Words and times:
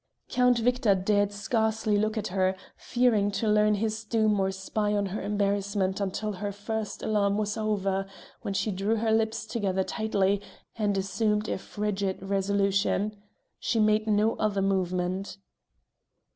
Count 0.29 0.57
Victor 0.57 0.95
dared 0.95 1.31
scarcely 1.31 1.95
look 1.95 2.17
at 2.17 2.29
her, 2.29 2.55
fearing 2.75 3.29
to 3.29 3.47
learn 3.47 3.75
his 3.75 4.03
doom 4.03 4.39
or 4.39 4.49
spy 4.49 4.93
on 4.95 5.05
her 5.05 5.21
embarrassment 5.21 6.01
until 6.01 6.31
her 6.31 6.51
first 6.51 7.03
alarm 7.03 7.37
was 7.37 7.55
over, 7.55 8.07
when 8.41 8.51
she 8.55 8.71
drew 8.71 8.95
her 8.95 9.11
lips 9.11 9.45
together 9.45 9.83
tightly 9.83 10.41
and 10.75 10.97
assumed 10.97 11.47
a 11.47 11.59
frigid 11.59 12.17
resolution. 12.23 13.15
She 13.59 13.79
made 13.79 14.07
no 14.07 14.33
other 14.37 14.63
movement. 14.63 15.37